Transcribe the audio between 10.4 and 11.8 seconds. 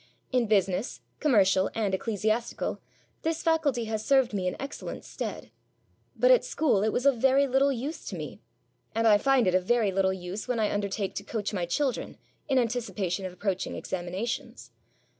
when I undertake to coach my